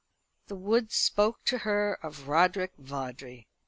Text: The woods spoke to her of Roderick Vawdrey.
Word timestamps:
The 0.47 0.55
woods 0.55 0.95
spoke 0.95 1.43
to 1.45 1.59
her 1.59 1.99
of 2.01 2.27
Roderick 2.27 2.73
Vawdrey. 2.79 3.45